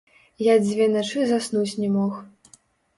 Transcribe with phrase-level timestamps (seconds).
[0.43, 2.21] Я дзве начы заснуць не мог.